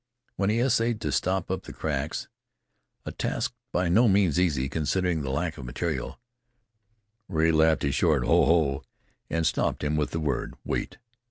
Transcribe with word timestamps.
When 0.35 0.49
he 0.49 0.57
essayed 0.57 0.99
to 1.01 1.11
stop 1.11 1.51
up 1.51 1.61
the 1.61 1.73
crack, 1.73 2.15
a 3.05 3.11
task 3.11 3.53
by 3.71 3.87
no 3.87 4.07
means 4.07 4.39
easy, 4.39 4.67
considering 4.67 5.21
the 5.21 5.29
lack 5.29 5.59
of 5.59 5.65
material 5.65 6.19
Rea 7.29 7.51
laughed 7.51 7.83
his 7.83 7.93
short 7.93 8.23
"Ho! 8.25 8.45
Ho!" 8.45 8.83
and 9.29 9.45
stopped 9.45 9.83
him 9.83 9.95
with 9.95 10.09
the 10.09 10.19
word, 10.19 10.55
"Wait." 10.65 10.97